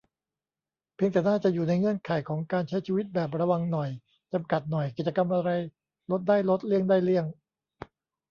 [0.95, 3.89] เพียงแต่น่าจะอยู่ในเงื่อนไขของการใช้ชีวิตแบบระวังหน่อย
[4.33, 5.49] จำกัดหน่อย กิจกรรมอะไร
[6.11, 7.25] ลดได้ลด เลี่ยงได้เลี่ยง